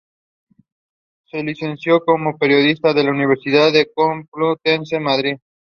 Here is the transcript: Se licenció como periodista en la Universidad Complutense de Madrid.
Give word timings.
Se 1.25 1.43
licenció 1.43 2.03
como 2.03 2.39
periodista 2.39 2.89
en 2.89 3.05
la 3.05 3.11
Universidad 3.11 3.71
Complutense 3.93 4.95
de 4.95 4.99
Madrid. 4.99 5.37